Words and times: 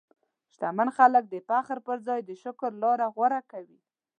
شتمن 0.53 0.89
خلک 0.97 1.23
د 1.29 1.35
فخر 1.47 1.77
پر 1.87 1.97
ځای 2.07 2.19
د 2.25 2.31
شکر 2.43 2.71
لاره 2.83 3.07
غوره 3.15 3.41
کوي. 3.51 3.79